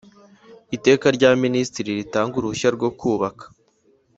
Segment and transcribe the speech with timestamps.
[0.75, 3.43] Iteka rya Minisitiri ritanga uruhushya rwo kubaka